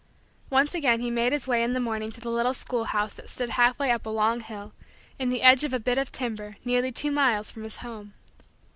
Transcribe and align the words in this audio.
Once 0.49 0.73
again 0.73 0.99
he 0.99 1.11
made 1.11 1.31
his 1.31 1.47
way 1.47 1.61
in 1.61 1.73
the 1.73 1.79
morning 1.79 2.09
to 2.09 2.19
the 2.19 2.31
little 2.31 2.55
schoolhouse 2.55 3.13
that 3.13 3.29
stood 3.29 3.51
half 3.51 3.77
way 3.77 3.91
up 3.91 4.03
a 4.03 4.09
long 4.09 4.39
hill, 4.41 4.73
in 5.19 5.29
the 5.29 5.43
edge 5.43 5.63
of 5.63 5.75
a 5.75 5.79
bit 5.79 5.99
of 5.99 6.11
timber, 6.11 6.57
nearly 6.65 6.91
two 6.91 7.11
miles 7.11 7.51
from 7.51 7.63
his 7.63 7.75
home. 7.85 8.15